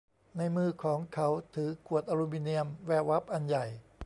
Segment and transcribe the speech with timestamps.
[0.37, 3.65] ในมือของเขาถือขวดอะลูมิเนียมแวววับอันใหญ่